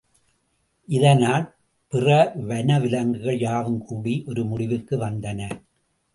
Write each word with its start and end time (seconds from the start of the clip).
இதனால் 0.87 1.45
பிற 1.93 2.31
வனவிலங்குகள் 2.47 3.39
யாவும் 3.39 3.81
கூடி 3.83 4.23
ஒரு 4.27 4.45
முடிவுக்கு 4.45 4.97
வந்தன. 4.97 5.49